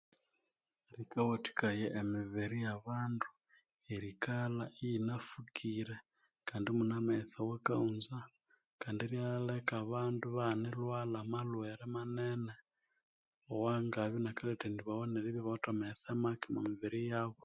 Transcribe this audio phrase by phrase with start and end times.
[0.93, 3.27] Bikawathikaya emibiri yabandu
[3.93, 5.95] eribya yikalha yinafukire
[6.47, 8.17] kandi imune amaghetse awakaghunza
[8.81, 12.53] kandi enialeka abandu ibaghani erilhwalha amalhwere manene
[13.51, 17.37] awangabya inakalethibawa neribya isibawithe amaghetse omomibiri yabo